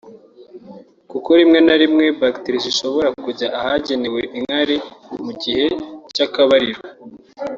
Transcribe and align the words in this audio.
kuko 1.11 1.29
rimwe 1.39 1.59
na 1.67 1.75
rimwe 1.81 2.05
bacteri 2.21 2.57
zishobora 2.65 3.09
kujya 3.23 3.47
ahagenewe 3.59 4.21
inkari 4.37 4.75
mu 5.23 5.31
gihe 5.41 5.65
cy’akabariro 6.15 6.81